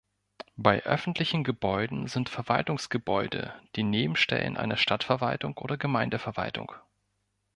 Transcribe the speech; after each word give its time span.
Bei 0.57 0.81
öffentlichen 0.83 1.43
Gebäuden 1.43 2.07
sind 2.07 2.27
Verwaltungsgebäude 2.27 3.53
die 3.75 3.83
Nebenstellen 3.83 4.57
einer 4.57 4.75
Stadtverwaltung 4.75 5.55
oder 5.59 5.77
Gemeindeverwaltung. 5.77 6.71